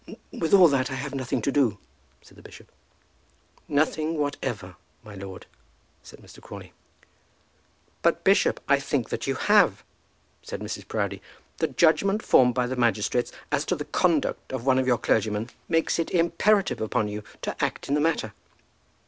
"With 0.31 0.51
all 0.55 0.67
that 0.69 0.89
I 0.89 0.95
have 0.95 1.13
nothing 1.13 1.43
to 1.43 1.51
do," 1.51 1.77
said 2.23 2.35
the 2.35 2.41
bishop. 2.41 2.71
"Nothing 3.67 4.17
whatever, 4.17 4.75
my 5.03 5.13
lord," 5.13 5.45
said 6.01 6.17
Mr. 6.21 6.41
Crawley. 6.41 6.73
"But, 8.01 8.23
bishop, 8.23 8.59
I 8.67 8.79
think 8.79 9.09
that 9.09 9.27
you 9.27 9.35
have," 9.35 9.83
said 10.41 10.59
Mrs. 10.59 10.87
Proudie. 10.87 11.21
"The 11.57 11.67
judgment 11.67 12.23
formed 12.23 12.55
by 12.55 12.65
the 12.65 12.75
magistrates 12.75 13.31
as 13.51 13.63
to 13.65 13.75
the 13.75 13.85
conduct 13.85 14.51
of 14.51 14.65
one 14.65 14.79
of 14.79 14.87
your 14.87 14.97
clergymen 14.97 15.51
makes 15.69 15.99
it 15.99 16.09
imperative 16.09 16.81
upon 16.81 17.07
you 17.07 17.23
to 17.43 17.55
act 17.63 17.87
in 17.87 17.93
the 17.93 18.01
matter." 18.01 18.33